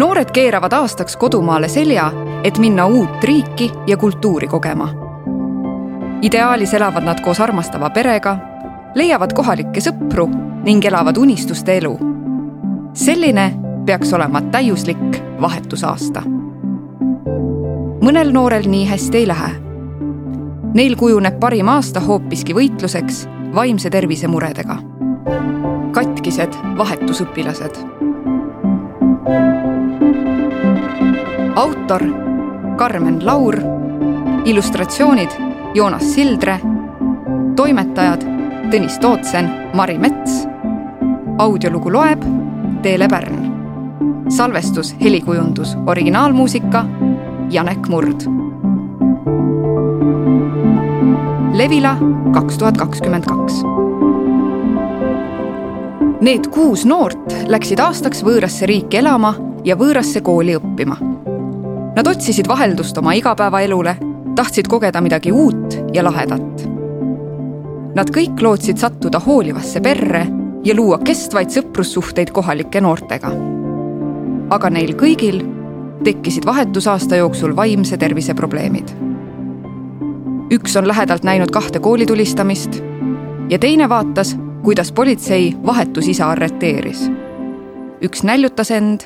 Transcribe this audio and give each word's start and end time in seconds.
noored 0.00 0.30
keeravad 0.32 0.72
aastaks 0.72 1.16
kodumaale 1.16 1.68
selja, 1.68 2.12
et 2.44 2.58
minna 2.58 2.86
uut 2.86 3.24
riiki 3.24 3.70
ja 3.86 3.96
kultuuri 3.96 4.46
kogema. 4.48 4.88
ideaalis 6.22 6.74
elavad 6.74 7.04
nad 7.04 7.20
koos 7.20 7.40
armastava 7.40 7.90
perega, 7.90 8.36
leiavad 8.94 9.32
kohalikke 9.36 9.80
sõpru 9.80 10.24
ning 10.64 10.84
elavad 10.84 11.16
unistuste 11.16 11.76
elu. 11.76 11.98
selline 12.92 13.52
peaks 13.86 14.12
olema 14.12 14.40
täiuslik 14.40 15.20
vahetusaasta. 15.40 16.22
mõnel 18.00 18.32
noorel 18.32 18.68
nii 18.68 18.88
hästi 18.88 19.18
ei 19.18 19.28
lähe. 19.28 19.50
Neil 20.74 20.96
kujuneb 20.96 21.40
parim 21.40 21.68
aasta 21.68 22.00
hoopiski 22.00 22.54
võitluseks 22.54 23.26
vaimse 23.54 23.90
tervise 23.90 24.28
muredega. 24.28 24.76
katkised 25.92 26.56
vahetusõpilased. 26.76 28.00
Autor 31.60 32.02
Karmen 32.76 33.26
Laur, 33.26 33.56
illustratsioonid 34.44 35.30
Joonas 35.74 36.14
Sildre, 36.14 36.60
toimetajad 37.56 38.24
Tõnis 38.70 38.96
Tootsen, 39.00 39.50
Mari 39.74 39.98
Mets. 39.98 40.46
audiolugu 41.38 41.92
loeb 41.92 42.24
Teele 42.82 43.08
Pärn. 43.08 43.36
salvestus, 44.28 44.94
helikujundus, 45.00 45.76
originaalmuusika 45.86 46.84
Janek 47.50 47.88
Murd. 47.88 48.20
Levila 51.52 51.96
kaks 52.32 52.58
tuhat 52.58 52.76
kakskümmend 52.76 53.24
kaks. 53.24 53.62
Need 56.20 56.48
kuus 56.48 56.86
noort 56.86 57.36
läksid 57.46 57.80
aastaks 57.80 58.24
võõrasse 58.24 58.66
riiki 58.66 58.96
elama 58.96 59.34
ja 59.64 59.76
võõrasse 59.76 60.20
kooli 60.20 60.56
õppima. 60.56 61.09
Nad 61.96 62.06
otsisid 62.06 62.48
vaheldust 62.48 62.98
oma 62.98 63.12
igapäevaelule, 63.18 63.96
tahtsid 64.36 64.68
kogeda 64.68 65.00
midagi 65.00 65.32
uut 65.32 65.78
ja 65.92 66.04
lahedat. 66.04 66.66
Nad 67.94 68.12
kõik 68.14 68.42
lootsid 68.42 68.78
sattuda 68.78 69.20
hoolivasse 69.20 69.80
perre 69.80 70.26
ja 70.64 70.76
luua 70.76 71.00
kestvaid 71.04 71.50
sõprussuhteid 71.50 72.32
kohalike 72.32 72.80
noortega. 72.80 73.32
aga 74.50 74.70
neil 74.70 74.96
kõigil 74.98 75.44
tekkisid 76.04 76.46
vahetusaasta 76.46 77.16
jooksul 77.16 77.54
vaimse 77.56 77.96
tervise 77.96 78.34
probleemid 78.34 78.90
üks 80.50 80.76
on 80.76 80.88
lähedalt 80.88 81.22
näinud 81.22 81.50
kahte 81.50 81.78
koolitulistamist 81.78 82.82
ja 83.50 83.58
teine 83.58 83.88
vaatas, 83.88 84.36
kuidas 84.62 84.92
politsei 84.92 85.54
vahetusisa 85.66 86.30
arreteeris. 86.30 87.10
üks 88.02 88.22
näljutas 88.22 88.70
end 88.70 89.00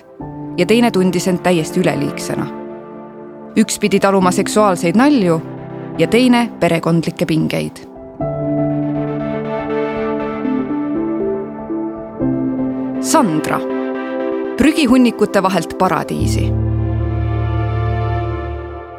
ja 0.59 0.67
teine 0.67 0.91
tundis 0.91 1.29
end 1.29 1.39
täiesti 1.39 1.81
üleliigsena. 1.81 2.64
Üks 3.57 3.79
pidi 3.79 4.01
taluma 4.01 4.31
seksuaalseid 4.31 4.97
nalju 4.97 5.41
ja 5.99 6.07
teine 6.07 6.51
perekondlikke 6.61 7.27
pingeid. 7.27 7.85
Sandra, 13.01 13.61
prügihunnikute 14.57 15.43
vahelt 15.43 15.79
paradiisi 15.79 16.49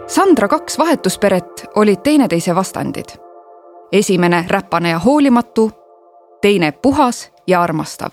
Sandra 0.08 0.48
kaks 0.48 0.78
vahetusperet 0.80 1.66
olid 1.76 1.98
teineteise 2.04 2.56
vastandid. 2.56 3.06
esimene 3.92 4.46
räpane 4.48 4.90
ja 4.90 5.00
hoolimatu, 5.00 5.72
teine 6.42 6.72
puhas 6.72 7.32
ja 7.48 7.62
armastav. 7.62 8.10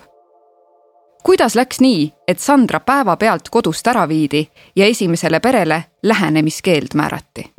Kuidas 1.22 1.54
läks 1.54 1.80
nii, 1.80 2.12
et 2.28 2.38
Sandra 2.38 2.80
päevapealt 2.80 3.48
kodust 3.50 3.86
ära 3.86 4.08
viidi 4.08 4.46
ja 4.76 4.86
esimesele 4.86 5.40
perele 5.40 5.84
lähenemiskeeld 6.02 6.94
määrati? 6.94 7.50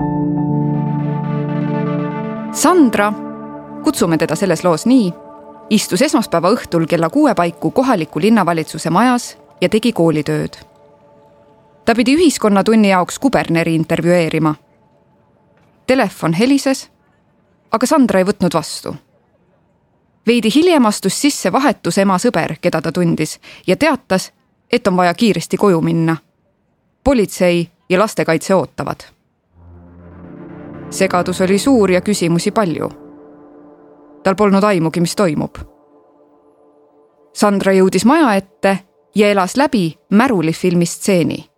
Sandra, 2.52 3.14
kutsume 3.84 4.18
teda 4.18 4.36
selles 4.36 4.64
loos 4.64 4.86
nii, 4.86 5.14
istus 5.70 6.02
esmaspäeva 6.02 6.52
õhtul 6.54 6.86
kella 6.88 7.10
kuue 7.10 7.36
paiku 7.36 7.72
kohaliku 7.72 8.20
linnavalitsuse 8.20 8.90
majas 8.90 9.38
ja 9.62 9.70
tegi 9.70 9.94
koolitööd 9.94 10.74
ta 11.86 11.96
pidi 11.96 12.16
ühiskonnatunni 12.16 12.90
jaoks 12.90 13.20
kuberneri 13.20 13.76
intervjueerima. 13.76 14.56
Telefon 15.88 16.34
helises, 16.34 16.88
aga 17.72 17.88
Sandra 17.88 18.22
ei 18.22 18.28
võtnud 18.28 18.56
vastu. 18.56 18.96
Veidi 20.28 20.50
hiljem 20.56 20.86
astus 20.86 21.22
sisse 21.22 21.52
vahetus 21.52 21.98
ema 21.98 22.18
sõber, 22.18 22.56
keda 22.62 22.82
ta 22.82 22.92
tundis 22.92 23.40
ja 23.68 23.76
teatas, 23.76 24.32
et 24.72 24.88
on 24.88 24.98
vaja 24.98 25.14
kiiresti 25.14 25.58
koju 25.58 25.82
minna. 25.82 26.18
politsei 27.04 27.68
ja 27.90 28.00
lastekaitse 28.00 28.56
ootavad. 28.56 29.04
segadus 30.90 31.42
oli 31.42 31.58
suur 31.58 31.92
ja 31.92 32.02
küsimusi 32.02 32.52
palju. 32.52 32.90
tal 34.24 34.36
polnud 34.36 34.64
aimugi, 34.64 35.00
mis 35.00 35.16
toimub. 35.16 35.58
Sandra 37.34 37.72
jõudis 37.74 38.06
maja 38.06 38.36
ette 38.36 38.80
ja 39.16 39.30
elas 39.30 39.58
läbi 39.58 39.98
Märuli 40.10 40.54
filmi 40.54 40.86
stseeni 40.86 41.54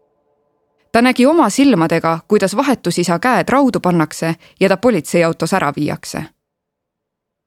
ta 0.95 1.01
nägi 1.01 1.25
oma 1.25 1.49
silmadega, 1.49 2.19
kuidas 2.27 2.55
vahetusisa 2.55 3.19
käed 3.19 3.49
raudu 3.49 3.79
pannakse 3.79 4.35
ja 4.59 4.69
ta 4.69 4.77
politseiautos 4.77 5.53
ära 5.53 5.73
viiakse. 5.75 6.23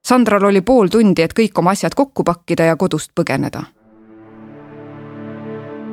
Sandral 0.08 0.44
oli 0.44 0.60
pool 0.60 0.88
tundi, 0.88 1.22
et 1.22 1.34
kõik 1.36 1.58
oma 1.58 1.74
asjad 1.76 1.94
kokku 1.94 2.24
pakkida 2.24 2.64
ja 2.64 2.76
kodust 2.76 3.10
põgeneda. 3.14 3.62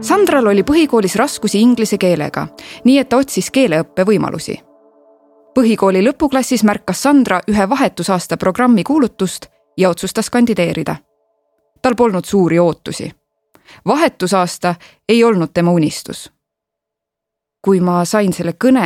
Sandral 0.02 0.48
oli 0.48 0.64
põhikoolis 0.64 1.16
raskusi 1.16 1.60
inglise 1.62 1.98
keelega, 1.98 2.48
nii 2.84 3.00
et 3.00 3.10
ta 3.10 3.18
otsis 3.18 3.52
keeleõppe 3.52 4.06
võimalusi. 4.06 4.60
põhikooli 5.56 6.04
lõpuklassis 6.04 6.64
märkas 6.64 7.02
Sandra 7.04 7.42
ühe 7.48 7.70
vahetusaasta 7.70 8.38
programmi 8.38 8.84
kuulutust 8.84 9.46
ja 9.78 9.90
otsustas 9.90 10.30
kandideerida. 10.30 10.96
tal 11.82 11.96
polnud 11.96 12.26
suuri 12.26 12.60
ootusi. 12.60 13.12
vahetusaasta 13.86 14.76
ei 15.10 15.24
olnud 15.24 15.50
tema 15.54 15.72
unistus 15.72 16.36
kui 17.66 17.82
ma 17.82 18.04
sain 18.06 18.34
selle 18.34 18.54
kõne, 18.62 18.86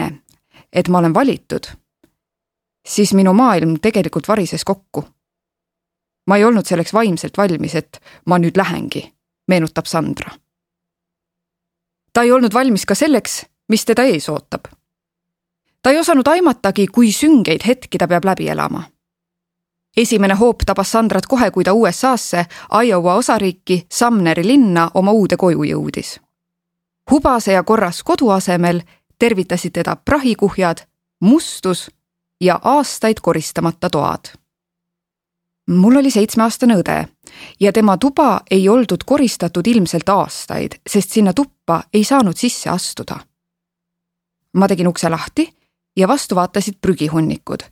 et 0.72 0.88
ma 0.88 1.02
olen 1.02 1.14
valitud, 1.14 1.68
siis 2.88 3.12
minu 3.18 3.34
maailm 3.36 3.76
tegelikult 3.84 4.28
varises 4.32 4.64
kokku. 4.64 5.04
Ma 6.30 6.38
ei 6.38 6.46
olnud 6.46 6.68
selleks 6.68 6.94
vaimselt 6.94 7.38
valmis, 7.38 7.74
et 7.76 7.98
ma 8.30 8.38
nüüd 8.38 8.58
lähengi, 8.58 9.02
meenutab 9.48 9.90
Sandra. 9.90 10.32
ta 12.14 12.22
ei 12.24 12.32
olnud 12.32 12.54
valmis 12.54 12.86
ka 12.86 12.96
selleks, 12.96 13.46
mis 13.70 13.86
teda 13.86 14.04
ees 14.04 14.30
ootab. 14.30 14.70
ta 15.82 15.90
ei 15.90 16.00
osanud 16.00 16.28
aimatagi, 16.28 16.88
kui 16.88 17.12
süngeid 17.12 17.66
hetki 17.68 17.98
ta 17.98 18.08
peab 18.08 18.26
läbi 18.26 18.48
elama 18.50 18.84
esimene 19.98 20.34
hoop 20.34 20.64
tabas 20.66 20.92
Sandrat 20.92 21.26
kohe, 21.28 21.52
kui 21.52 21.64
ta 21.64 21.74
USA-sse, 21.74 22.46
Iowa 22.86 23.16
osariiki 23.16 23.88
Sumneri 23.92 24.48
linna 24.48 24.92
oma 24.94 25.12
uude 25.12 25.38
koju 25.38 25.66
jõudis 25.66 26.20
hubase 27.12 27.52
ja 27.52 27.64
korras 27.64 28.04
kodu 28.04 28.30
asemel 28.30 28.82
tervitasid 29.20 29.72
teda 29.74 29.96
prahikuhjad, 29.96 30.78
mustus 31.22 31.90
ja 32.42 32.60
aastaid 32.64 33.18
koristamata 33.22 33.90
toad. 33.90 34.39
Mul 35.70 35.96
oli 36.02 36.12
seitsmeaastane 36.12 36.76
õde 36.82 36.98
ja 37.60 37.72
tema 37.74 37.98
tuba 37.98 38.42
ei 38.52 38.70
oldud 38.70 39.04
koristatud 39.06 39.68
ilmselt 39.68 40.10
aastaid, 40.10 40.80
sest 40.90 41.12
sinna 41.18 41.34
tuppa 41.34 41.84
ei 41.94 42.04
saanud 42.04 42.38
sisse 42.38 42.70
astuda. 42.70 43.20
ma 44.54 44.68
tegin 44.68 44.88
ukse 44.88 45.10
lahti 45.10 45.50
ja 45.96 46.08
vastu 46.08 46.36
vaatasid 46.36 46.82
prügihunnikud 46.82 47.64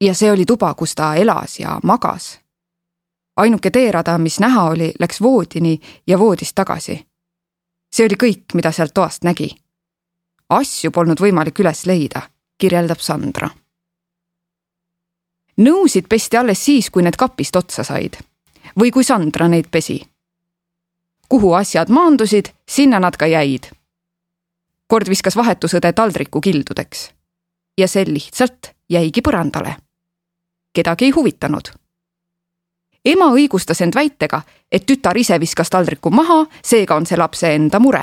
ja 0.00 0.14
see 0.14 0.32
oli 0.32 0.44
tuba, 0.44 0.74
kus 0.74 0.94
ta 0.94 1.14
elas 1.14 1.60
ja 1.60 1.80
magas. 1.82 2.40
ainuke 3.36 3.70
teerada, 3.70 4.18
mis 4.18 4.40
näha 4.40 4.64
oli, 4.64 4.92
läks 4.98 5.20
voodini 5.20 5.80
ja 6.06 6.18
voodist 6.18 6.54
tagasi 6.54 7.06
see 7.96 8.06
oli 8.06 8.18
kõik, 8.20 8.54
mida 8.54 8.72
sealt 8.72 8.94
toast 8.94 9.24
nägi. 9.24 9.50
asju 10.48 10.92
polnud 10.94 11.20
võimalik 11.20 11.58
üles 11.60 11.86
leida, 11.86 12.22
kirjeldab 12.58 13.00
Sandra. 13.00 13.50
Nõusid 15.56 16.08
pesti 16.08 16.36
alles 16.36 16.64
siis, 16.64 16.90
kui 16.90 17.02
need 17.02 17.16
kapist 17.16 17.56
otsa 17.56 17.84
said 17.84 18.18
või 18.80 18.90
kui 18.92 19.04
Sandra 19.04 19.48
neid 19.48 19.70
pesi. 19.70 20.00
kuhu 21.28 21.52
asjad 21.52 21.88
maandusid, 21.88 22.48
sinna 22.68 23.00
nad 23.00 23.16
ka 23.16 23.26
jäid. 23.26 23.66
kord 24.86 25.08
viskas 25.08 25.36
vahetusõde 25.36 25.92
taldriku 25.92 26.40
kildudeks 26.40 27.10
ja 27.78 27.88
see 27.88 28.04
lihtsalt 28.04 28.74
jäigi 28.88 29.20
põrandale. 29.20 29.76
kedagi 30.72 31.04
ei 31.04 31.10
huvitanud 31.10 31.86
ema 33.06 33.30
õigustas 33.32 33.80
end 33.84 33.94
väitega, 33.94 34.42
et 34.72 34.86
tütar 34.86 35.16
ise 35.18 35.38
viskas 35.40 35.70
taldriku 35.70 36.10
maha, 36.10 36.44
seega 36.62 36.96
on 36.96 37.06
see 37.06 37.18
lapse 37.18 37.52
enda 37.54 37.78
mure. 37.80 38.02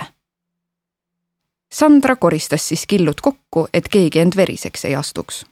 Sandra 1.74 2.16
koristas 2.16 2.68
siis 2.70 2.86
killud 2.88 3.22
kokku, 3.22 3.68
et 3.74 3.90
keegi 3.90 4.22
end 4.22 4.38
veriseks 4.38 4.86
ei 4.86 4.96
astuks. 4.96 5.44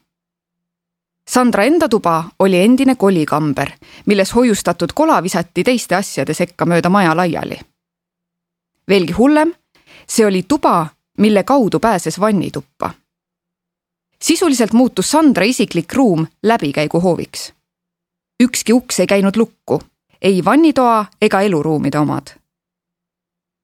Sandra 1.33 1.63
enda 1.63 1.89
tuba 1.89 2.23
oli 2.39 2.59
endine 2.59 2.95
kolikamber, 2.95 3.69
milles 4.05 4.35
hoiustatud 4.35 4.89
kola 4.95 5.23
visati 5.23 5.63
teiste 5.63 5.95
asjade 5.95 6.33
sekka 6.33 6.65
mööda 6.65 6.89
maja 6.89 7.15
laiali. 7.15 7.59
veelgi 8.87 9.13
hullem, 9.13 9.53
see 10.07 10.25
oli 10.25 10.43
tuba, 10.43 10.87
mille 11.17 11.43
kaudu 11.43 11.79
pääses 11.79 12.19
vannituppa. 12.19 12.93
sisuliselt 14.23 14.73
muutus 14.73 15.11
Sandra 15.11 15.45
isiklik 15.45 15.93
ruum 15.93 16.27
läbikäiguhooviks. 16.43 17.53
ükski 18.43 18.73
uks 18.73 18.99
ei 18.99 19.07
käinud 19.07 19.35
lukku, 19.35 19.81
ei 20.21 20.45
vannitoa 20.45 21.05
ega 21.21 21.41
eluruumide 21.41 21.99
omad. 21.99 22.27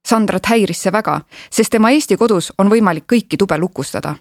Sandrat 0.08 0.46
häiris 0.46 0.82
see 0.82 0.92
väga, 0.92 1.20
sest 1.50 1.70
tema 1.70 1.90
Eesti 1.90 2.16
kodus 2.16 2.52
on 2.58 2.70
võimalik 2.70 3.04
kõiki 3.12 3.36
tube 3.36 3.58
lukustada. 3.58 4.14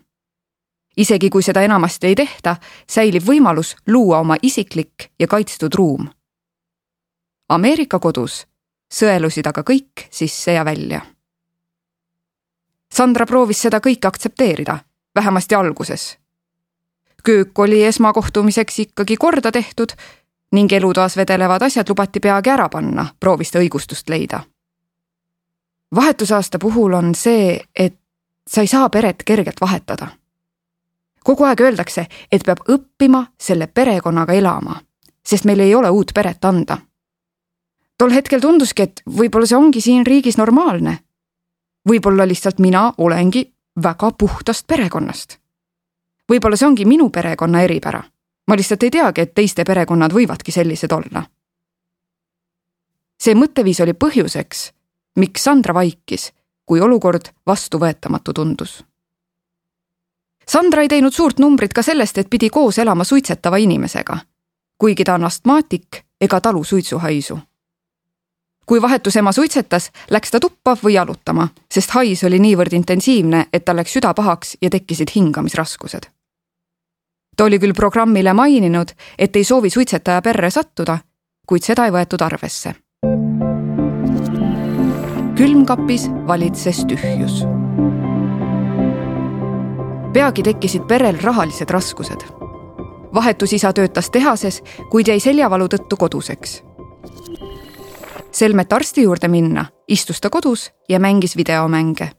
Isegi 0.98 1.30
kui 1.30 1.44
seda 1.44 1.62
enamasti 1.62 2.08
ei 2.08 2.16
tehta, 2.16 2.56
säilib 2.90 3.24
võimalus 3.24 3.76
luua 3.88 4.20
oma 4.20 4.36
isiklik 4.42 5.12
ja 5.20 5.28
kaitstud 5.28 5.74
ruum. 5.76 6.08
Ameerika 7.50 8.00
kodus 8.00 8.46
sõelusid 8.94 9.48
aga 9.48 9.64
kõik 9.64 10.08
sisse 10.12 10.52
ja 10.52 10.66
välja. 10.66 11.02
Sandra 12.94 13.26
proovis 13.26 13.62
seda 13.62 13.80
kõike 13.84 14.08
aktsepteerida, 14.08 14.80
vähemasti 15.16 15.56
alguses. 15.56 16.18
köök 17.24 17.60
oli 17.60 17.84
esmakohtumiseks 17.84 18.80
ikkagi 18.80 19.18
korda 19.18 19.52
tehtud 19.52 19.92
ning 20.52 20.72
elutoas 20.72 21.18
vedelevad 21.18 21.62
asjad 21.62 21.90
lubati 21.90 22.20
peagi 22.20 22.50
ära 22.50 22.70
panna, 22.70 23.06
proovis 23.20 23.52
ta 23.52 23.60
õigustust 23.60 24.10
leida. 24.10 24.44
vahetusaasta 25.96 26.60
puhul 26.60 26.94
on 26.94 27.16
see, 27.16 27.60
et 27.76 28.00
sa 28.48 28.62
ei 28.62 28.68
saa 28.68 28.90
peret 28.90 29.24
kergelt 29.26 29.62
vahetada. 29.62 30.08
Kogu 31.28 31.44
aeg 31.44 31.62
öeldakse, 31.62 32.06
et 32.32 32.46
peab 32.48 32.64
õppima 32.72 33.26
selle 33.36 33.68
perekonnaga 33.68 34.34
elama, 34.34 34.78
sest 35.20 35.44
meil 35.44 35.60
ei 35.60 35.76
ole 35.76 35.90
uut 35.92 36.14
peret 36.16 36.46
anda 36.46 36.78
tol 37.98 38.14
hetkel 38.14 38.42
tunduski, 38.42 38.86
et 38.86 39.02
võib-olla 39.06 39.50
see 39.50 39.58
ongi 39.58 39.82
siin 39.82 40.06
riigis 40.06 40.38
normaalne. 40.38 41.00
võib-olla 41.88 42.28
lihtsalt 42.28 42.60
mina 42.60 42.94
olengi 42.98 43.54
väga 43.84 44.12
puhtast 44.12 44.68
perekonnast. 44.68 45.38
võib-olla 46.30 46.58
see 46.58 46.68
ongi 46.68 46.86
minu 46.86 47.10
perekonna 47.10 47.62
eripära. 47.62 48.04
ma 48.48 48.56
lihtsalt 48.56 48.84
ei 48.84 48.92
teagi, 48.92 49.22
et 49.22 49.34
teiste 49.34 49.64
perekonnad 49.64 50.14
võivadki 50.14 50.52
sellised 50.52 50.92
olla. 50.92 51.24
see 53.20 53.36
mõtteviis 53.36 53.82
oli 53.82 53.94
põhjuseks, 53.94 54.72
miks 55.16 55.44
Sandra 55.44 55.74
vaikis, 55.74 56.32
kui 56.66 56.82
olukord 56.82 57.34
vastuvõetamatu 57.48 58.34
tundus. 58.34 58.84
Sandra 60.52 60.82
ei 60.82 60.88
teinud 60.88 61.14
suurt 61.14 61.40
numbrit 61.40 61.74
ka 61.74 61.84
sellest, 61.84 62.18
et 62.18 62.30
pidi 62.30 62.50
koos 62.50 62.80
elama 62.80 63.04
suitsetava 63.04 63.58
inimesega, 63.58 64.18
kuigi 64.78 65.04
ta 65.04 65.14
on 65.20 65.28
astmaatik 65.28 66.04
ega 66.22 66.42
talu 66.42 66.64
suitsuhaisu 66.64 67.40
kui 68.68 68.82
vahetusema 68.82 69.32
suitsetas, 69.32 69.92
läks 70.12 70.32
ta 70.32 70.40
tuppa 70.40 70.76
või 70.84 70.94
jalutama, 70.94 71.48
sest 71.72 71.94
hais 71.96 72.24
oli 72.28 72.40
niivõrd 72.44 72.76
intensiivne, 72.76 73.46
et 73.54 73.66
tal 73.66 73.80
läks 73.80 73.96
süda 73.96 74.14
pahaks 74.14 74.58
ja 74.62 74.70
tekkisid 74.70 75.14
hingamisraskused. 75.16 76.12
ta 77.38 77.44
oli 77.44 77.60
küll 77.60 77.74
programmile 77.74 78.34
maininud, 78.34 78.92
et 79.18 79.36
ei 79.36 79.44
soovi 79.44 79.70
suitsetaja 79.70 80.22
perre 80.22 80.50
sattuda, 80.52 80.98
kuid 81.48 81.64
seda 81.64 81.86
ei 81.86 81.92
võetud 81.92 82.22
arvesse. 82.22 82.76
külmkapis 85.38 86.10
valitses 86.28 86.86
tühjus. 86.86 87.57
Peagi 90.14 90.44
tekkisid 90.44 90.88
perel 90.88 91.18
rahalised 91.22 91.70
raskused. 91.70 92.22
vahetusisa 93.14 93.74
töötas 93.74 94.10
tehases, 94.10 94.64
kuid 94.90 95.08
jäi 95.08 95.20
seljavalu 95.20 95.68
tõttu 95.68 95.98
koduseks 95.98 96.62
selmet 98.38 98.74
arsti 98.74 99.04
juurde 99.04 99.28
minna, 99.28 99.66
istus 99.88 100.22
ta 100.22 100.30
kodus 100.30 100.72
ja 100.90 101.00
mängis 101.00 101.38
videomänge. 101.38 102.12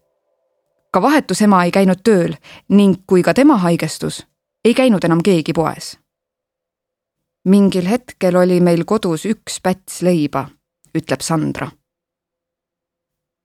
ka 0.91 1.03
vahetusema 1.03 1.65
ei 1.65 1.71
käinud 1.71 2.01
tööl 2.05 2.35
ning 2.69 2.97
kui 3.07 3.23
ka 3.23 3.35
tema 3.35 3.57
haigestus, 3.57 4.27
ei 4.65 4.75
käinud 4.75 5.05
enam 5.05 5.23
keegi 5.23 5.53
poes. 5.53 5.99
mingil 7.45 7.87
hetkel 7.87 8.37
oli 8.37 8.61
meil 8.61 8.85
kodus 8.85 9.27
üks 9.27 9.61
päts 9.63 10.03
leiba, 10.03 10.49
ütleb 10.95 11.21
Sandra. 11.21 11.71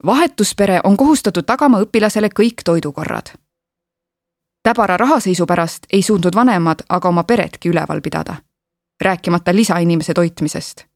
vahetuspere 0.06 0.82
on 0.84 0.98
kohustatud 0.98 1.46
tagama 1.46 1.80
õpilasele 1.80 2.30
kõik 2.40 2.64
toidukorrad. 2.66 3.43
Täbara 4.64 4.98
rahaseisu 4.98 5.46
pärast 5.46 5.86
ei 5.94 6.02
suutnud 6.02 6.36
vanemad 6.36 6.86
aga 6.90 7.10
oma 7.10 7.24
peretki 7.24 7.70
üleval 7.70 8.02
pidada, 8.02 8.36
rääkimata 9.02 9.56
lisainimese 9.56 10.14
toitmisest 10.14 10.94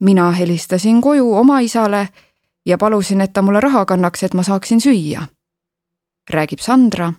mina 0.00 0.30
helistasin 0.30 1.00
koju 1.00 1.34
oma 1.34 1.60
isale 1.60 2.08
ja 2.66 2.78
palusin, 2.78 3.20
et 3.20 3.32
ta 3.32 3.42
mulle 3.42 3.60
raha 3.60 3.84
kannaks, 3.84 4.22
et 4.22 4.34
ma 4.34 4.42
saaksin 4.42 4.80
süüa. 4.80 5.26
räägib 6.30 6.58
Sandra 6.60 7.12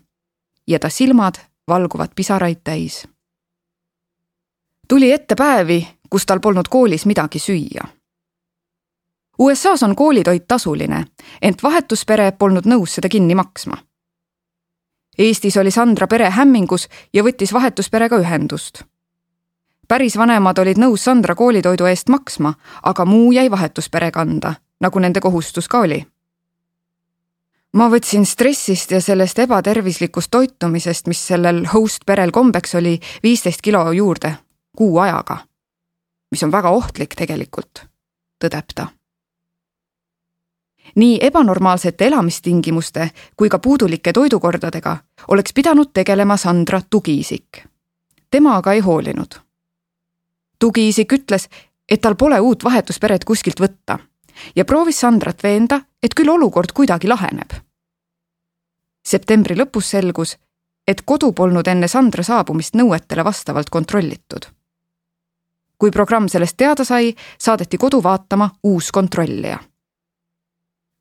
ja 0.67 0.79
ta 0.79 0.89
silmad 0.89 1.35
valguvad 1.67 2.09
pisaraid 2.15 2.57
täis. 2.63 3.07
tuli 4.87 5.11
ette 5.11 5.35
päevi, 5.35 5.87
kus 6.09 6.25
tal 6.25 6.39
polnud 6.39 6.67
koolis 6.69 7.05
midagi 7.05 7.39
süüa. 7.39 7.87
USA-s 9.39 9.83
on 9.83 9.95
koolitoit 9.95 10.47
tasuline, 10.47 11.05
ent 11.41 11.63
vahetuspere 11.63 12.31
polnud 12.31 12.65
nõus 12.65 12.95
seda 12.95 13.09
kinni 13.09 13.35
maksma. 13.35 13.77
Eestis 15.19 15.57
oli 15.57 15.71
Sandra 15.71 16.07
pere 16.07 16.29
hämmingus 16.31 16.87
ja 17.13 17.23
võttis 17.23 17.53
vahetusperega 17.53 18.17
ühendust 18.23 18.83
päris 19.89 20.17
vanemad 20.17 20.59
olid 20.61 20.77
nõus 20.79 21.03
Sandra 21.03 21.35
koolitoidu 21.35 21.89
eest 21.89 22.09
maksma, 22.13 22.53
aga 22.83 23.05
muu 23.09 23.31
jäi 23.33 23.49
vahetuspere 23.51 24.11
kanda, 24.13 24.53
nagu 24.79 24.99
nende 24.99 25.19
kohustus 25.19 25.67
ka 25.67 25.83
oli. 25.87 26.05
ma 27.73 27.85
võtsin 27.89 28.25
stressist 28.25 28.91
ja 28.91 29.01
sellest 29.01 29.39
ebatervislikust 29.39 30.31
toitumisest, 30.31 31.07
mis 31.07 31.21
sellel 31.27 31.65
host 31.73 32.05
perel 32.05 32.31
kombeks 32.31 32.75
oli, 32.75 32.99
viisteist 33.23 33.61
kilo 33.61 33.91
juurde 33.91 34.35
kuu 34.77 34.99
ajaga. 34.99 35.37
mis 36.31 36.43
on 36.43 36.51
väga 36.51 36.69
ohtlik 36.69 37.15
tegelikult, 37.15 37.85
tõdeb 38.39 38.73
ta 38.75 38.98
nii 40.95 41.19
ebanormaalsete 41.21 42.07
elamistingimuste 42.07 43.11
kui 43.37 43.49
ka 43.49 43.59
puudulike 43.59 44.13
toidukordadega 44.13 44.97
oleks 45.27 45.53
pidanud 45.53 45.93
tegelema 45.93 46.37
Sandra 46.37 46.81
tugiisik. 46.89 47.63
tema 48.31 48.55
aga 48.57 48.73
ei 48.73 48.79
hoolinud 48.79 49.49
tugiisik 50.59 51.13
ütles, 51.13 51.47
et 51.89 52.01
tal 52.01 52.15
pole 52.15 52.39
uut 52.39 52.63
vahetusperet 52.63 53.25
kuskilt 53.25 53.59
võtta 53.59 53.99
ja 54.55 54.65
proovis 54.65 54.99
Sandrat 54.99 55.43
veenda, 55.43 55.81
et 56.03 56.13
küll 56.15 56.29
olukord 56.29 56.71
kuidagi 56.75 57.07
laheneb. 57.07 57.51
septembri 59.07 59.55
lõpus 59.55 59.89
selgus, 59.89 60.37
et 60.87 61.01
kodu 61.01 61.31
polnud 61.33 61.67
enne 61.67 61.87
Sandra 61.87 62.23
saabumist 62.23 62.75
nõuetele 62.75 63.23
vastavalt 63.23 63.69
kontrollitud. 63.69 64.45
kui 65.77 65.91
programm 65.91 66.27
sellest 66.27 66.57
teada 66.57 66.83
sai, 66.83 67.15
saadeti 67.39 67.77
kodu 67.77 68.03
vaatama 68.03 68.49
uus 68.63 68.91
kontrollija. 68.91 69.59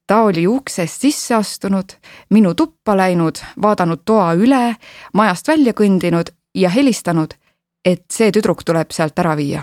Ta 0.08 0.22
oli 0.24 0.46
uksest 0.48 1.04
sisse 1.04 1.34
astunud, 1.36 1.92
minu 2.30 2.54
tuppa 2.54 2.96
läinud, 2.96 3.38
vaadanud 3.62 4.00
toa 4.04 4.32
üle, 4.34 4.76
majast 5.12 5.48
välja 5.48 5.76
kõndinud 5.76 6.32
ja 6.54 6.72
helistanud 6.72 7.36
et 7.84 8.04
see 8.12 8.32
tüdruk 8.34 8.64
tuleb 8.66 8.92
sealt 8.92 9.18
ära 9.18 9.34
viia. 9.36 9.62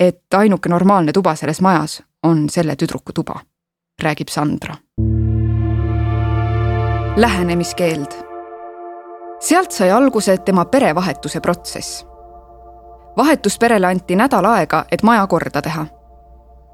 et 0.00 0.34
ainuke 0.34 0.68
normaalne 0.68 1.12
tuba 1.12 1.34
selles 1.38 1.60
majas 1.60 2.00
on 2.22 2.48
selle 2.50 2.74
tüdruku 2.76 3.12
tuba, 3.12 3.40
räägib 4.02 4.28
Sandra. 4.28 4.74
lähenemiskeeld. 7.16 8.12
sealt 9.40 9.70
sai 9.72 9.90
alguse 9.90 10.36
tema 10.38 10.64
perevahetuse 10.64 11.40
protsess. 11.40 12.06
vahetusperele 13.16 13.86
anti 13.86 14.16
nädal 14.16 14.44
aega, 14.44 14.84
et 14.92 15.02
maja 15.02 15.26
korda 15.26 15.62
teha. 15.62 15.86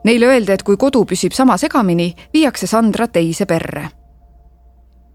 Neile 0.04 0.26
öeldi, 0.26 0.52
et 0.52 0.62
kui 0.62 0.76
kodu 0.76 1.04
püsib 1.04 1.32
sama 1.32 1.56
segamini, 1.58 2.14
viiakse 2.32 2.66
Sandra 2.66 3.08
teise 3.08 3.46
perre. 3.46 3.88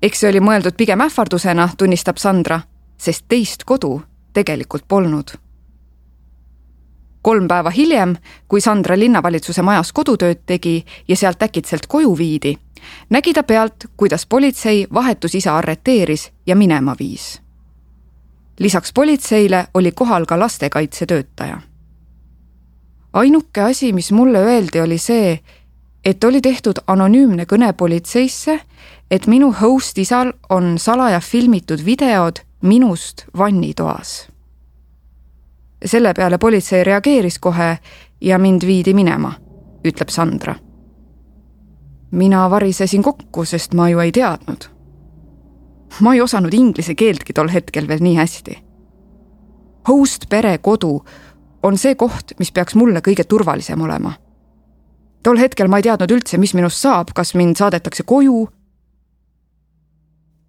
eks 0.01 0.19
see 0.19 0.29
oli 0.29 0.39
mõeldud 0.39 0.75
pigem 0.77 1.01
ähvardusena, 1.01 1.69
tunnistab 1.77 2.17
Sandra, 2.17 2.59
sest 2.97 3.25
teist 3.27 3.63
kodu 3.63 4.01
tegelikult 4.33 4.83
polnud. 4.87 5.31
kolm 7.21 7.47
päeva 7.47 7.69
hiljem, 7.69 8.15
kui 8.47 8.61
Sandra 8.61 8.99
linnavalitsuse 8.99 9.61
majas 9.61 9.93
kodutööd 9.93 10.41
tegi 10.45 10.85
ja 11.07 11.15
sealt 11.15 11.43
äkitselt 11.43 11.87
koju 11.87 12.17
viidi, 12.17 12.57
nägi 13.09 13.33
ta 13.33 13.43
pealt, 13.43 13.85
kuidas 13.97 14.25
politsei 14.25 14.87
vahetusisa 14.93 15.57
arreteeris 15.57 16.31
ja 16.45 16.55
minema 16.55 16.95
viis. 16.99 17.41
lisaks 18.59 18.93
politseile 18.93 19.67
oli 19.73 19.91
kohal 19.91 20.25
ka 20.25 20.39
lastekaitsetöötaja. 20.39 21.61
Ainuke 23.13 23.61
asi, 23.61 23.93
mis 23.93 24.11
mulle 24.11 24.39
öeldi, 24.39 24.81
oli 24.81 24.97
see, 24.97 25.39
et 26.05 26.23
oli 26.23 26.41
tehtud 26.41 26.81
anonüümne 26.87 27.45
kõne 27.45 27.73
politseisse, 27.73 28.59
et 29.11 29.27
minu 29.27 29.53
host 29.61 29.97
isal 29.97 30.33
on 30.49 30.77
salaja 30.77 31.19
filmitud 31.19 31.85
videod 31.85 32.43
minust 32.61 33.25
vannitoas. 33.37 34.27
selle 35.85 36.13
peale 36.13 36.37
politsei 36.37 36.83
reageeris 36.83 37.39
kohe 37.39 37.77
ja 38.21 38.37
mind 38.39 38.63
viidi 38.65 38.93
minema, 38.93 39.33
ütleb 39.83 40.09
Sandra. 40.09 40.55
mina 42.11 42.49
varisesin 42.49 43.03
kokku, 43.03 43.45
sest 43.45 43.73
ma 43.73 43.89
ju 43.89 43.99
ei 43.99 44.11
teadnud. 44.11 44.65
ma 45.99 46.13
ei 46.13 46.21
osanud 46.21 46.53
inglise 46.53 46.95
keeltki 46.95 47.33
tol 47.33 47.47
hetkel 47.47 47.87
veel 47.87 47.99
nii 48.01 48.15
hästi. 48.15 48.63
Host 49.87 50.29
pere 50.29 50.57
kodu 50.57 51.05
on 51.63 51.77
see 51.77 51.95
koht, 51.95 52.35
mis 52.39 52.51
peaks 52.51 52.75
mulle 52.75 53.01
kõige 53.01 53.23
turvalisem 53.23 53.81
olema. 53.81 54.13
tol 55.23 55.37
hetkel 55.37 55.67
ma 55.67 55.77
ei 55.79 55.83
teadnud 55.83 56.11
üldse, 56.11 56.37
mis 56.37 56.53
minust 56.53 56.81
saab, 56.81 57.13
kas 57.15 57.33
mind 57.33 57.55
saadetakse 57.57 58.03
koju. 58.03 58.49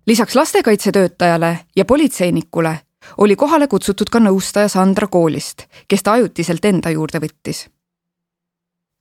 lisaks 0.06 0.34
lastekaitsetöötajale 0.34 1.58
ja 1.76 1.84
politseinikule 1.84 2.80
oli 3.16 3.36
kohale 3.36 3.68
kutsutud 3.68 4.10
ka 4.10 4.18
nõustaja 4.18 4.68
Sandra 4.68 5.06
koolist, 5.06 5.66
kes 5.88 6.02
ta 6.02 6.12
ajutiselt 6.12 6.64
enda 6.64 6.90
juurde 6.90 7.18
võttis. 7.18 7.68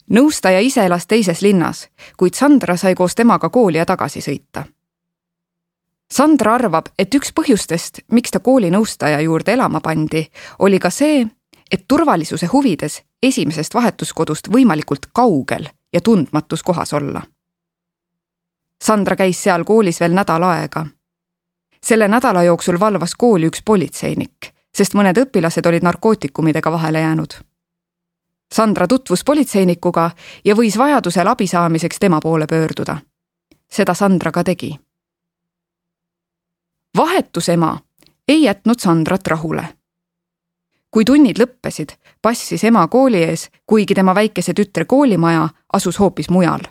nõustaja 0.10 0.60
ise 0.60 0.86
elas 0.86 1.08
teises 1.08 1.42
linnas, 1.42 1.88
kuid 2.18 2.34
Sandra 2.34 2.78
sai 2.78 2.96
koos 2.96 3.16
temaga 3.16 3.50
kooli 3.50 3.78
ja 3.78 3.86
tagasi 3.86 4.22
sõita. 4.22 4.66
Sandra 6.12 6.54
arvab, 6.56 6.86
et 7.00 7.16
üks 7.16 7.32
põhjustest, 7.34 8.04
miks 8.12 8.32
ta 8.32 8.40
kooli 8.40 8.70
nõustaja 8.72 9.22
juurde 9.22 9.54
elama 9.54 9.80
pandi, 9.82 10.28
oli 10.60 10.80
ka 10.80 10.90
see, 10.90 11.26
et 11.74 11.86
turvalisuse 11.88 12.46
huvides 12.54 13.02
esimesest 13.24 13.74
vahetuskodust 13.74 14.48
võimalikult 14.54 15.10
kaugel 15.14 15.66
ja 15.94 16.02
tundmatus 16.02 16.64
kohas 16.64 16.94
olla. 16.94 17.22
Sandra 18.84 19.16
käis 19.16 19.44
seal 19.44 19.64
koolis 19.64 20.00
veel 20.00 20.14
nädal 20.14 20.44
aega 20.44 20.86
selle 21.84 22.08
nädala 22.08 22.44
jooksul 22.44 22.80
valvas 22.80 23.16
kooli 23.16 23.48
üks 23.48 23.62
politseinik, 23.66 24.54
sest 24.76 24.96
mõned 24.96 25.20
õpilased 25.20 25.68
olid 25.68 25.84
narkootikumidega 25.84 26.72
vahele 26.72 27.02
jäänud. 27.02 27.34
Sandra 28.54 28.88
tutvus 28.88 29.24
politseinikuga 29.24 30.12
ja 30.46 30.56
võis 30.56 30.78
vajadusel 30.78 31.28
abi 31.28 31.48
saamiseks 31.48 32.00
tema 32.00 32.20
poole 32.22 32.48
pöörduda. 32.48 32.98
seda 33.74 33.94
Sandra 33.94 34.32
ka 34.32 34.44
tegi. 34.44 34.80
vahetusema 36.98 37.80
ei 38.28 38.44
jätnud 38.44 38.80
Sandrat 38.80 39.28
rahule. 39.28 39.68
Kui 40.94 41.06
tunnid 41.06 41.40
lõppesid, 41.42 41.96
passis 42.22 42.64
ema 42.64 42.88
kooli 42.88 43.24
ees, 43.24 43.50
kuigi 43.66 43.96
tema 43.98 44.14
väikese 44.16 44.54
tütre 44.54 44.86
koolimaja 44.86 45.50
asus 45.74 46.00
hoopis 46.00 46.30
mujal 46.30 46.70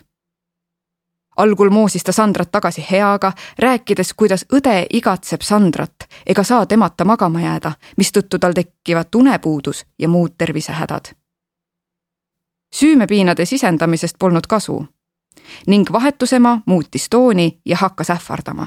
algul 1.37 1.71
moosis 1.71 2.05
ta 2.05 2.13
Sandrat 2.13 2.53
tagasi 2.53 2.85
heaga, 2.91 3.33
rääkides, 3.59 4.15
kuidas 4.17 4.47
õde 4.53 4.87
igatseb 4.93 5.41
Sandrat 5.41 6.07
ega 6.27 6.45
saa 6.45 6.67
temata 6.67 7.05
magama 7.05 7.41
jääda, 7.41 7.73
mistõttu 7.97 8.39
tal 8.39 8.53
tekivad 8.53 9.15
unepuudus 9.17 9.87
ja 9.99 10.09
muud 10.09 10.35
tervisehädad. 10.39 11.15
süümepiinade 12.75 13.45
sisendamisest 13.45 14.17
polnud 14.19 14.47
kasu 14.49 14.87
ning 15.67 15.93
vahetusema 15.93 16.63
muutis 16.67 17.09
tooni 17.09 17.61
ja 17.67 17.77
hakkas 17.77 18.11
ähvardama. 18.11 18.67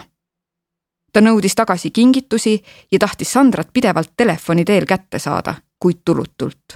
Ta 1.15 1.21
nõudis 1.23 1.55
tagasi 1.55 1.93
kingitusi 1.95 2.57
ja 2.91 2.99
tahtis 2.99 3.31
Sandrat 3.33 3.69
pidevalt 3.73 4.11
telefoni 4.17 4.65
teel 4.67 4.85
kätte 4.85 5.19
saada, 5.19 5.55
kuid 5.79 6.01
tulutult. 6.05 6.75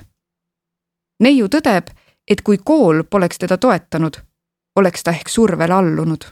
neiu 1.19 1.47
tõdeb, 1.47 1.89
et 2.27 2.41
kui 2.41 2.57
kool 2.57 3.03
poleks 3.03 3.37
teda 3.37 3.57
toetanud 3.57 4.15
oleks 4.75 5.03
ta 5.03 5.11
ehk 5.11 5.29
survele 5.29 5.73
allunud. 5.73 6.23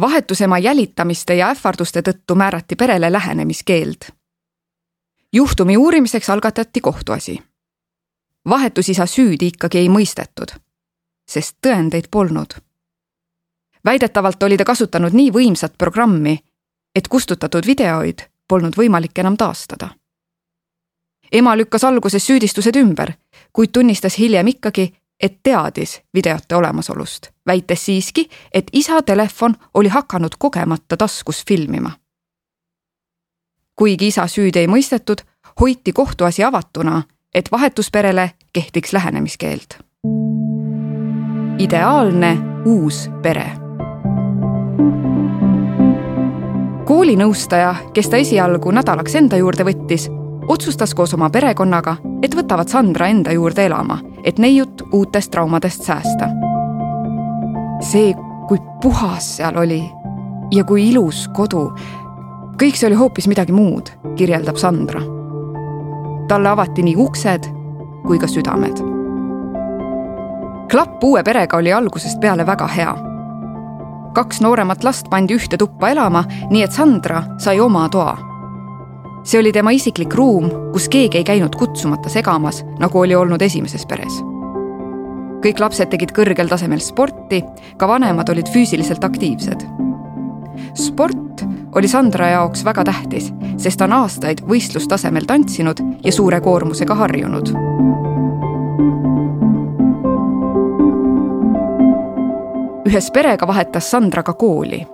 vahetusema 0.00 0.58
jälitamiste 0.58 1.34
ja 1.34 1.48
ähvarduste 1.50 2.00
tõttu 2.00 2.34
määrati 2.34 2.76
perele 2.76 3.12
lähenemiskeeld. 3.12 4.12
juhtumi 5.32 5.76
uurimiseks 5.76 6.30
algatati 6.30 6.80
kohtuasi. 6.80 7.42
vahetusisa 8.48 9.06
süüdi 9.06 9.46
ikkagi 9.46 9.78
ei 9.78 9.88
mõistetud, 9.88 10.54
sest 11.28 11.56
tõendeid 11.66 12.06
polnud. 12.10 12.67
Väidetavalt 13.88 14.42
oli 14.42 14.56
ta 14.60 14.64
kasutanud 14.68 15.16
nii 15.16 15.30
võimsat 15.32 15.78
programmi, 15.78 16.36
et 16.94 17.08
kustutatud 17.08 17.66
videoid 17.66 18.28
polnud 18.48 18.76
võimalik 18.76 19.16
enam 19.24 19.36
taastada 19.36 19.88
ema 21.32 21.56
lükkas 21.56 21.84
alguses 21.84 22.26
süüdistused 22.26 22.76
ümber, 22.76 23.12
kuid 23.52 23.68
tunnistas 23.72 24.18
hiljem 24.18 24.46
ikkagi, 24.46 24.92
et 25.22 25.40
teadis 25.42 26.00
videote 26.14 26.56
olemasolust, 26.56 27.30
väites 27.46 27.84
siiski, 27.84 28.28
et 28.54 28.70
isa 28.72 29.02
telefon 29.02 29.54
oli 29.74 29.88
hakanud 29.88 30.38
kogemata 30.38 30.96
taskus 30.96 31.44
filmima. 31.48 31.90
kuigi 33.76 34.06
isa 34.06 34.26
süüdi 34.26 34.58
ei 34.58 34.66
mõistetud, 34.66 35.20
hoiti 35.60 35.92
kohtuasi 35.92 36.44
avatuna, 36.44 37.02
et 37.34 37.52
vahetusperele 37.52 38.30
kehtiks 38.52 38.92
lähenemiskeeld. 38.92 39.78
ideaalne 41.58 42.36
uus 42.64 43.10
pere. 43.22 43.67
Koolinõustaja, 46.84 47.74
kes 47.92 48.08
ta 48.08 48.16
esialgu 48.16 48.70
nädalaks 48.70 49.14
enda 49.14 49.36
juurde 49.36 49.64
võttis, 49.64 50.08
otsustas 50.48 50.94
koos 50.94 51.14
oma 51.14 51.30
perekonnaga, 51.30 51.96
et 52.22 52.34
võtavad 52.34 52.68
Sandra 52.68 53.06
enda 53.12 53.32
juurde 53.32 53.66
elama 53.66 53.98
et 54.24 54.38
neiut 54.38 54.82
uutest 54.92 55.30
traumadest 55.30 55.82
säästa. 55.82 56.28
see, 57.80 58.14
kui 58.48 58.58
puhas 58.82 59.36
seal 59.36 59.56
oli 59.56 59.82
ja 60.52 60.64
kui 60.64 60.88
ilus 60.90 61.28
kodu, 61.28 61.70
kõik 62.60 62.76
see 62.76 62.88
oli 62.90 62.98
hoopis 62.98 63.28
midagi 63.28 63.52
muud, 63.52 63.88
kirjeldab 64.16 64.56
Sandra. 64.56 65.00
talle 66.28 66.48
avati 66.48 66.82
nii 66.82 66.96
uksed 66.96 67.48
kui 68.06 68.18
ka 68.18 68.26
südamed. 68.26 68.82
klapp 70.70 71.04
uue 71.04 71.22
perega 71.22 71.56
oli 71.56 71.72
algusest 71.72 72.20
peale 72.20 72.46
väga 72.46 72.66
hea. 72.66 72.96
Kaks 74.18 74.40
nooremat 74.42 74.82
last 74.82 75.06
pandi 75.12 75.36
ühte 75.38 75.60
tuppa 75.60 75.92
elama, 75.94 76.24
nii 76.50 76.64
et 76.66 76.74
Sandra 76.74 77.22
sai 77.38 77.60
oma 77.62 77.86
toa 77.92 78.16
see 79.28 79.40
oli 79.40 79.52
tema 79.52 79.70
isiklik 79.76 80.14
ruum, 80.14 80.48
kus 80.72 80.88
keegi 80.88 81.20
ei 81.20 81.26
käinud 81.26 81.56
kutsumata 81.58 82.08
segamas, 82.08 82.62
nagu 82.80 83.00
oli 83.00 83.14
olnud 83.14 83.42
esimeses 83.44 83.84
peres. 83.86 84.22
kõik 85.38 85.60
lapsed 85.62 85.86
tegid 85.92 86.10
kõrgel 86.16 86.48
tasemel 86.50 86.80
sporti, 86.82 87.44
ka 87.78 87.88
vanemad 87.88 88.28
olid 88.32 88.48
füüsiliselt 88.54 89.04
aktiivsed. 89.04 89.66
sport 90.74 91.44
oli 91.76 91.88
Sandra 91.88 92.28
jaoks 92.28 92.64
väga 92.64 92.84
tähtis, 92.84 93.32
sest 93.56 93.78
ta 93.78 93.84
on 93.84 93.92
aastaid 94.00 94.40
võistlustasemel 94.48 95.26
tantsinud 95.26 95.84
ja 96.04 96.12
suure 96.12 96.40
koormusega 96.40 96.94
harjunud. 96.94 97.52
Ühes 102.88 103.10
perega 103.12 103.46
vahetas 103.46 103.90
Sandra 103.90 104.22
ka 104.22 104.32
kooli 104.32 104.86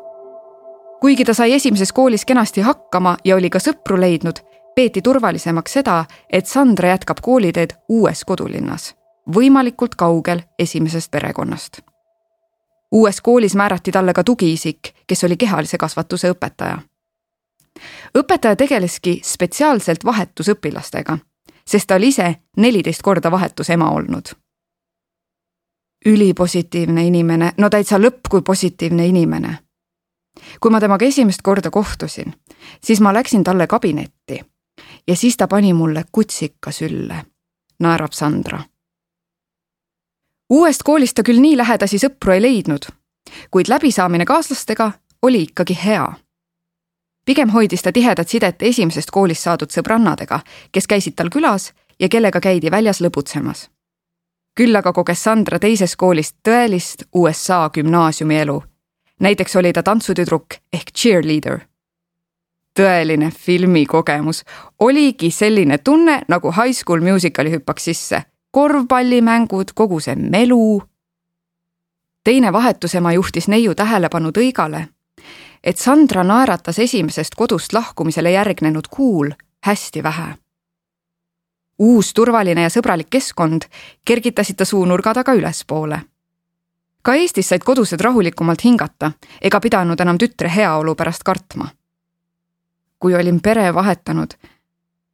kuigi 1.04 1.24
ta 1.24 1.34
sai 1.34 1.52
esimeses 1.52 1.92
koolis 1.92 2.24
kenasti 2.24 2.60
hakkama 2.60 3.16
ja 3.24 3.36
oli 3.36 3.50
ka 3.50 3.60
sõpru 3.60 3.98
leidnud, 4.00 4.38
peeti 4.74 5.02
turvalisemaks 5.04 5.72
seda, 5.76 5.98
et 6.32 6.46
Sandra 6.48 6.94
jätkab 6.94 7.18
kooliteed 7.20 7.74
uues 7.92 8.22
kodulinnas, 8.24 8.94
võimalikult 9.34 9.98
kaugel 10.00 10.40
esimesest 10.58 11.10
perekonnast. 11.10 11.80
uues 12.92 13.20
koolis 13.20 13.54
määrati 13.54 13.92
talle 13.92 14.12
ka 14.12 14.24
tugiisik, 14.24 14.94
kes 15.06 15.24
oli 15.24 15.36
kehalise 15.36 15.78
kasvatuse 15.78 16.30
õpetaja. 16.32 16.78
õpetaja 18.18 18.56
tegeleski 18.56 19.20
spetsiaalselt 19.24 20.04
vahetusõpilastega, 20.04 21.18
sest 21.66 21.86
ta 21.86 21.94
oli 21.94 22.08
ise 22.08 22.34
neliteist 22.56 23.02
korda 23.02 23.30
vahetusema 23.30 23.90
olnud 23.90 24.32
ülipositiivne 26.06 27.06
inimene, 27.06 27.52
no 27.58 27.70
täitsa 27.70 27.98
lõpp 27.98 28.28
kui 28.30 28.42
positiivne 28.42 29.06
inimene 29.06 29.58
kui 30.60 30.70
ma 30.70 30.80
temaga 30.80 31.06
esimest 31.06 31.42
korda 31.42 31.70
kohtusin, 31.70 32.34
siis 32.80 33.00
ma 33.00 33.14
läksin 33.14 33.44
talle 33.44 33.66
kabinetti 33.66 34.40
ja 35.06 35.16
siis 35.16 35.36
ta 35.36 35.48
pani 35.48 35.72
mulle 35.72 36.04
kutsika 36.12 36.70
sülle, 36.70 37.24
naerab 37.80 38.12
Sandra. 38.12 38.60
uuest 40.50 40.82
koolist 40.82 41.14
ta 41.14 41.22
küll 41.22 41.40
nii 41.40 41.56
lähedasi 41.56 41.98
sõpru 41.98 42.34
ei 42.34 42.42
leidnud, 42.42 42.86
kuid 43.50 43.68
läbisaamine 43.68 44.24
kaaslastega 44.24 44.92
oli 45.22 45.42
ikkagi 45.42 45.78
hea. 45.84 46.12
pigem 47.24 47.48
hoidis 47.48 47.82
ta 47.82 47.92
tihedat 47.92 48.28
sidet 48.28 48.62
esimesest 48.62 49.10
koolist 49.10 49.42
saadud 49.42 49.70
sõbrannadega, 49.70 50.40
kes 50.72 50.86
käisid 50.86 51.14
tal 51.14 51.28
külas 51.30 51.72
ja 52.00 52.08
kellega 52.08 52.40
käidi 52.40 52.70
väljas 52.70 53.00
lõbutsemas. 53.00 53.70
Küll 54.54 54.76
aga 54.76 54.92
koges 54.92 55.24
Sandra 55.24 55.58
teises 55.58 55.96
koolis 55.96 56.34
tõelist 56.48 57.08
USA 57.14 57.70
gümnaasiumi 57.74 58.38
elu 58.38 58.62
näiteks 59.20 59.56
oli 59.56 59.72
ta 59.72 59.82
tantsutüdruk 59.82 60.46
ehk 60.72 60.92
cheerleader. 60.98 61.58
tõeline 62.80 63.30
filmikogemus, 63.30 64.44
oligi 64.78 65.30
selline 65.30 65.78
tunne 65.78 66.22
nagu 66.28 66.50
High 66.52 66.74
School 66.74 67.00
Musicali 67.00 67.50
hüppaks 67.50 67.84
sisse, 67.84 68.22
korvpallimängud, 68.50 69.72
kogu 69.74 70.00
see 70.00 70.14
melu. 70.16 70.82
teine 72.24 72.52
vahetusema 72.52 73.12
juhtis 73.12 73.48
neiu 73.48 73.74
tähelepanu 73.74 74.28
tõigale, 74.28 74.88
et 75.64 75.78
Sandra 75.78 76.24
naeratas 76.24 76.78
esimesest 76.78 77.34
kodust 77.34 77.72
lahkumisele 77.72 78.30
järgnenud 78.30 78.88
kuul 78.90 79.30
hästi 79.64 80.02
vähe 80.02 80.43
uus 81.78 82.14
turvaline 82.14 82.62
ja 82.62 82.70
sõbralik 82.70 83.10
keskkond 83.10 83.68
kergitasid 84.04 84.56
ta 84.56 84.64
suunurga 84.64 85.14
taga 85.14 85.34
ülespoole 85.34 86.00
ka 87.04 87.14
Eestis 87.20 87.50
said 87.52 87.64
kodused 87.64 88.00
rahulikumalt 88.00 88.64
hingata 88.64 89.12
ega 89.44 89.60
pidanud 89.60 90.00
enam 90.00 90.18
tütre 90.18 90.48
heaolu 90.48 90.94
pärast 90.96 91.22
kartma. 91.22 91.68
kui 92.98 93.14
olin 93.14 93.40
pere 93.40 93.74
vahetanud, 93.74 94.32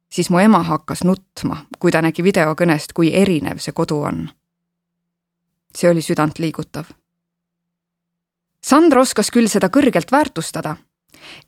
siis 0.09 0.29
mu 0.29 0.39
ema 0.39 0.61
hakkas 0.63 1.03
nutma, 1.03 1.57
kui 1.79 1.91
ta 1.91 2.01
nägi 2.01 2.23
videokõnest, 2.23 2.93
kui 2.95 3.11
erinev 3.13 3.59
see 3.59 3.73
kodu 3.75 3.99
on. 4.01 4.29
see 5.75 5.89
oli 5.89 6.01
südantliigutav. 6.01 6.85
Sandra 8.63 9.01
oskas 9.01 9.31
küll 9.31 9.47
seda 9.47 9.67
kõrgelt 9.67 10.11
väärtustada, 10.11 10.75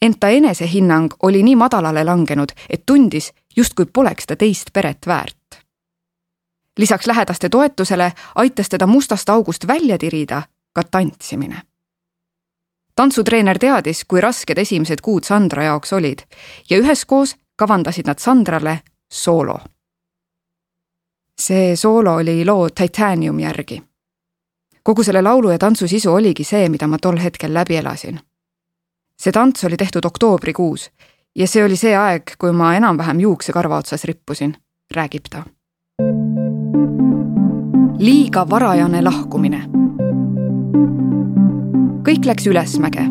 ent 0.01 0.19
ta 0.19 0.29
enesehinnang 0.29 1.13
oli 1.23 1.43
nii 1.43 1.55
madalale 1.55 2.03
langenud, 2.03 2.51
et 2.69 2.83
tundis, 2.85 3.33
justkui 3.55 3.85
poleks 3.85 4.25
ta 4.25 4.35
teist 4.35 4.73
peret 4.73 5.07
väärt 5.07 5.63
lisaks 6.77 7.07
lähedaste 7.07 7.49
toetusele 7.49 8.13
aitas 8.35 8.69
teda 8.69 8.87
mustast 8.87 9.29
august 9.29 9.67
välja 9.67 9.97
tirida 9.97 10.41
ka 10.73 10.83
tantsimine. 10.83 11.61
tantsutreener 12.95 13.59
teadis, 13.59 14.05
kui 14.05 14.21
rasked 14.21 14.57
esimesed 14.57 15.01
kuud 15.01 15.23
Sandra 15.23 15.63
jaoks 15.63 15.93
olid 15.93 16.19
ja 16.69 16.77
üheskoos 16.77 17.35
kavandasid 17.55 18.07
nad 18.07 18.19
Sandrale 18.19 18.79
soolo. 19.11 19.59
see 21.41 21.75
soolo 21.75 22.15
oli 22.15 22.45
loo 22.45 22.69
Titanium 22.69 23.39
järgi. 23.39 23.83
kogu 24.83 25.03
selle 25.03 25.21
laulu 25.21 25.49
ja 25.49 25.57
tantsu 25.57 25.87
sisu 25.87 26.13
oligi 26.13 26.43
see, 26.43 26.69
mida 26.69 26.87
ma 26.87 26.97
tol 26.97 27.17
hetkel 27.17 27.53
läbi 27.53 27.75
elasin. 27.75 28.19
See 29.23 29.31
tants 29.31 29.63
oli 29.63 29.77
tehtud 29.79 30.05
oktoobrikuus 30.05 30.89
ja 31.35 31.47
see 31.47 31.63
oli 31.63 31.79
see 31.79 31.95
aeg, 31.95 32.35
kui 32.37 32.51
ma 32.51 32.73
enam-vähem 32.75 33.23
juuksekarva 33.23 33.79
otsas 33.79 34.03
rippusin, 34.03 34.55
räägib 34.95 35.31
ta 35.31 35.43
liiga 38.03 38.43
varajane 38.49 39.01
lahkumine. 39.01 39.61
kõik 42.03 42.25
läks 42.25 42.47
ülesmäge. 42.47 43.05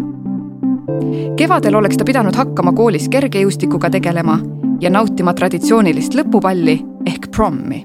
kevadel 1.37 1.75
oleks 1.75 1.97
ta 1.97 2.05
pidanud 2.05 2.37
hakkama 2.37 2.73
koolis 2.73 3.09
kergejõustikuga 3.09 3.91
tegelema 3.91 4.39
ja 4.81 4.91
nautima 4.91 5.33
traditsioonilist 5.35 6.15
lõpupalli 6.15 6.77
ehk 7.07 7.31
prommi. 7.31 7.85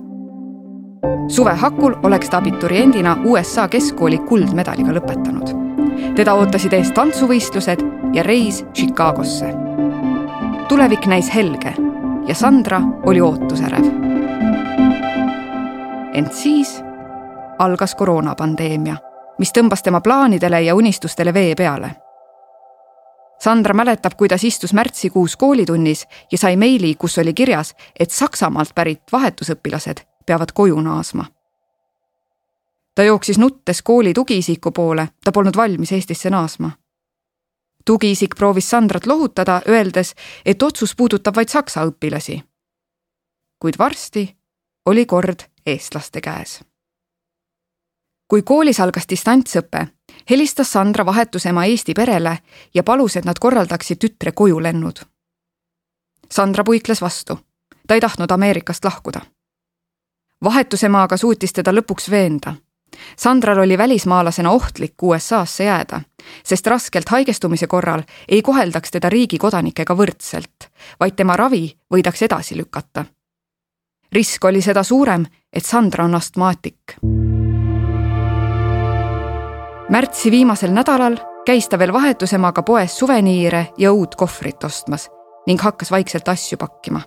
suve 1.27 1.53
hakul 1.53 1.95
oleks 2.03 2.29
ta 2.29 2.37
abituriendina 2.37 3.17
USA 3.25 3.67
keskkooli 3.67 4.17
kuldmedaliga 4.17 4.91
lõpetanud. 4.91 5.55
teda 6.15 6.33
ootasid 6.33 6.73
ees 6.73 6.91
tantsuvõistlused 6.91 7.96
ja 8.13 8.23
reis 8.23 8.65
Chicagosse. 8.73 9.53
tulevik 10.67 11.05
näis 11.05 11.35
helge 11.35 11.73
ja 12.27 12.35
Sandra 12.35 12.81
oli 13.05 13.21
ootusärev. 13.21 13.85
ent 16.13 16.33
siis 16.33 16.83
algas 17.59 17.95
koroonapandeemia, 17.95 18.95
mis 19.39 19.53
tõmbas 19.57 19.83
tema 19.83 20.01
plaanidele 20.01 20.61
ja 20.61 20.75
unistustele 20.75 21.33
vee 21.33 21.55
peale. 21.55 21.91
Sandra 23.39 23.73
mäletab, 23.73 24.11
kuidas 24.17 24.43
istus 24.43 24.73
märtsikuus 24.73 25.35
koolitunnis 25.37 26.07
ja 26.31 26.37
sai 26.37 26.55
meili, 26.57 26.95
kus 26.95 27.17
oli 27.17 27.33
kirjas, 27.33 27.75
et 27.99 28.11
Saksamaalt 28.11 28.75
pärit 28.75 29.01
vahetusõpilased 29.11 30.01
peavad 30.25 30.51
koju 30.53 30.81
naasma. 30.81 31.25
ta 32.95 33.03
jooksis 33.03 33.37
nuttes 33.37 33.81
kooli 33.81 34.13
tugiisiku 34.13 34.71
poole, 34.71 35.09
ta 35.23 35.31
polnud 35.31 35.57
valmis 35.57 35.91
Eestisse 35.91 36.29
naasma. 36.29 36.71
Tugiisik 37.87 38.35
proovis 38.35 38.69
Sandrat 38.69 39.07
lohutada, 39.07 39.61
öeldes, 39.67 40.13
et 40.45 40.63
otsus 40.63 40.95
puudutab 40.95 41.35
vaid 41.35 41.49
saksa 41.49 41.87
õpilasi. 41.87 42.41
kuid 43.59 43.79
varsti 43.79 44.29
oli 44.85 45.05
kord 45.05 45.47
eestlaste 45.65 46.21
käes 46.21 46.59
kui 48.27 48.43
koolis 48.43 48.79
algas 48.79 49.07
distantsõpe, 49.09 49.87
helistas 50.29 50.71
Sandra 50.71 51.05
vahetusema 51.05 51.65
Eesti 51.65 51.93
perele 51.93 52.37
ja 52.73 52.83
palus, 52.83 53.15
et 53.15 53.25
nad 53.25 53.39
korraldaksid 53.39 53.99
tütre 53.99 54.31
kojulennud. 54.31 54.99
Sandra 56.31 56.63
puikles 56.63 57.01
vastu, 57.01 57.39
ta 57.87 57.95
ei 57.95 58.01
tahtnud 58.01 58.31
Ameerikast 58.31 58.85
lahkuda. 58.85 59.21
vahetusema 60.43 61.03
aga 61.03 61.17
suutis 61.17 61.53
teda 61.53 61.71
lõpuks 61.71 62.11
veenda. 62.11 62.55
Sandral 63.17 63.59
oli 63.59 63.77
välismaalasena 63.77 64.51
ohtlik 64.51 65.03
USA-sse 65.03 65.63
jääda, 65.63 66.01
sest 66.43 66.67
raskelt 66.67 67.09
haigestumise 67.09 67.67
korral 67.67 68.03
ei 68.27 68.41
koheldaks 68.41 68.91
teda 68.91 69.09
riigi 69.09 69.37
kodanikega 69.37 69.95
võrdselt, 69.95 70.71
vaid 70.99 71.15
tema 71.15 71.37
ravi 71.37 71.77
võidaks 71.93 72.25
edasi 72.25 72.57
lükata. 72.57 73.05
risk 74.11 74.45
oli 74.45 74.61
seda 74.61 74.83
suurem, 74.83 75.25
et 75.53 75.65
Sandra 75.65 76.05
on 76.05 76.15
astmaatik 76.15 76.97
märtsi 79.89 80.31
viimasel 80.31 80.71
nädalal 80.71 81.17
käis 81.47 81.69
ta 81.69 81.79
veel 81.79 81.93
vahetusemaga 81.93 82.63
poes 82.63 82.97
suveniire 82.99 83.67
ja 83.77 83.91
uut 83.91 84.15
kohvrit 84.15 84.63
ostmas 84.63 85.09
ning 85.47 85.61
hakkas 85.61 85.91
vaikselt 85.91 86.27
asju 86.27 86.57
pakkima. 86.57 87.01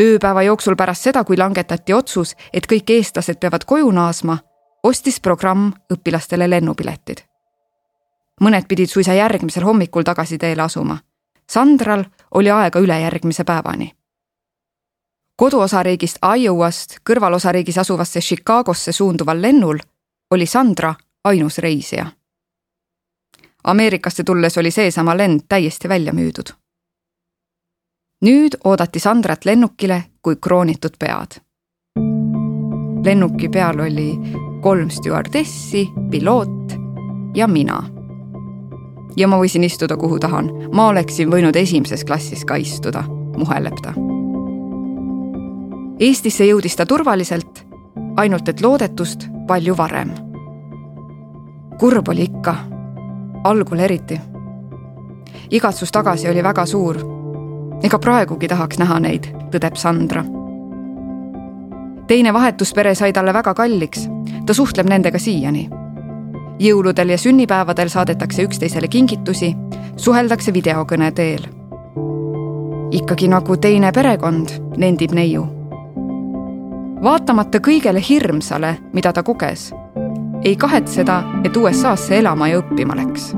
Ööpäeva 0.00 0.42
jooksul 0.42 0.76
pärast 0.76 1.02
seda, 1.02 1.24
kui 1.24 1.36
langetati 1.36 1.92
otsus, 1.92 2.34
et 2.52 2.66
kõik 2.66 2.90
eestlased 2.90 3.40
peavad 3.40 3.64
koju 3.64 3.90
naasma, 3.90 4.38
ostis 4.82 5.20
programm 5.20 5.72
õpilastele 5.92 6.50
lennupiletid. 6.50 7.24
mõned 8.40 8.66
pidid 8.68 8.88
suisa 8.88 9.12
järgmisel 9.12 9.64
hommikul 9.64 10.02
tagasi 10.02 10.38
teele 10.38 10.62
asuma. 10.62 10.98
Sandral 11.50 12.04
oli 12.30 12.50
aega 12.50 12.78
ülejärgmise 12.78 13.44
päevani 13.44 13.92
koduosariigist 15.40 16.18
Iowast 16.36 16.98
kõrvalosariigis 17.08 17.78
asuvasse 17.80 18.20
Chicagosse 18.20 18.92
suunduval 18.92 19.40
lennul 19.40 19.78
oli 20.30 20.46
Sandra 20.46 20.94
ainus 21.24 21.58
reisija. 21.58 22.06
Ameerikasse 23.64 24.24
tulles 24.24 24.58
oli 24.58 24.70
seesama 24.70 25.16
lend 25.16 25.46
täiesti 25.48 25.88
välja 25.88 26.12
müüdud. 26.12 26.52
Nüüd 28.20 28.56
oodati 28.64 29.00
Sandrat 29.00 29.44
lennukile 29.44 30.02
kui 30.22 30.36
kroonitud 30.36 30.98
pead. 30.98 31.40
lennuki 33.04 33.48
peal 33.48 33.80
oli 33.80 34.18
kolm 34.62 34.90
stjuardessi, 34.90 35.88
piloot 36.10 36.72
ja 37.34 37.48
mina. 37.48 37.82
ja 39.16 39.28
ma 39.28 39.38
võisin 39.38 39.64
istuda, 39.64 39.96
kuhu 39.96 40.18
tahan, 40.18 40.50
ma 40.72 40.88
oleksin 40.88 41.30
võinud 41.30 41.56
esimeses 41.56 42.04
klassis 42.04 42.44
ka 42.44 42.56
istuda, 42.56 43.04
muheleb 43.36 43.76
ta. 43.82 43.94
Eestisse 46.00 46.44
jõudis 46.44 46.76
ta 46.76 46.86
turvaliselt, 46.86 47.64
ainult 48.16 48.48
et 48.48 48.60
loodetust 48.60 49.28
palju 49.46 49.76
varem 49.76 50.30
kurb 51.80 52.08
oli 52.12 52.26
ikka, 52.28 52.54
algul 53.44 53.78
eriti. 53.80 54.20
igatsus 55.50 55.92
tagasi 55.92 56.28
oli 56.28 56.42
väga 56.42 56.66
suur. 56.66 57.19
Ega 57.82 57.98
praegugi 57.98 58.48
tahaks 58.48 58.78
näha 58.78 59.00
neid, 59.00 59.30
tõdeb 59.50 59.76
Sandra. 59.76 60.24
teine 62.06 62.32
vahetuspere 62.32 62.94
sai 62.94 63.12
talle 63.12 63.32
väga 63.32 63.54
kalliks, 63.54 64.08
ta 64.46 64.54
suhtleb 64.54 64.88
nendega 64.88 65.18
siiani. 65.18 65.68
jõuludel 66.58 67.08
ja 67.10 67.18
sünnipäevadel 67.18 67.88
saadetakse 67.88 68.42
üksteisele 68.42 68.88
kingitusi, 68.88 69.54
suheldakse 69.96 70.52
videokõne 70.52 71.12
teel. 71.12 71.46
ikkagi 72.90 73.28
nagu 73.28 73.56
teine 73.56 73.92
perekond, 73.92 74.48
nendib 74.76 75.12
neiu 75.12 75.46
vaatamata 77.02 77.58
kõigele 77.58 78.00
hirmsale, 78.08 78.76
mida 78.92 79.12
ta 79.12 79.22
koges 79.22 79.72
ei 80.44 80.56
kahetseda, 80.56 81.22
et 81.44 81.56
USA-sse 81.56 82.18
elama 82.18 82.48
ja 82.48 82.60
õppima 82.60 82.96
läks. 82.96 83.34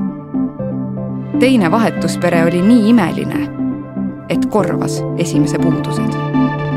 teine 1.39 1.71
vahetuspere 1.71 2.45
oli 2.45 2.61
nii 2.61 2.89
imeline, 2.89 3.39
et 4.29 4.45
korvas 4.49 5.03
esimese 5.17 5.59
puudused 5.59 6.72